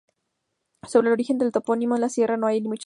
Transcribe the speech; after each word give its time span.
Sobre 0.87 1.09
el 1.09 1.13
origen 1.13 1.37
del 1.37 1.51
topónimo 1.51 1.93
de 1.93 2.01
la 2.01 2.09
sierra 2.09 2.35
no 2.35 2.47
hay 2.47 2.59
muchos 2.61 2.71
datos. 2.71 2.79